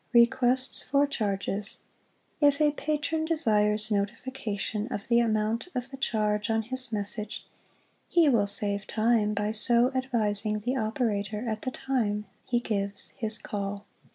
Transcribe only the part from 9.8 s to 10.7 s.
advising